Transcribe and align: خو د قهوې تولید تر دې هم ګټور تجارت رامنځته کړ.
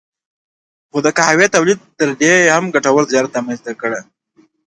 خو 0.91 0.97
د 1.05 1.07
قهوې 1.17 1.47
تولید 1.55 1.79
تر 1.99 2.09
دې 2.21 2.33
هم 2.55 2.65
ګټور 2.75 3.01
تجارت 3.07 3.31
رامنځته 3.37 3.71
کړ. 3.81 3.91